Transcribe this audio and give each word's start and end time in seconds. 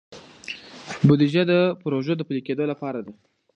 بودیجه 1.07 1.43
د 1.51 1.53
پروژو 1.81 2.13
د 2.17 2.21
پلي 2.27 2.41
کیدو 2.47 2.65
لپاره 2.71 2.99
ده. 3.05 3.13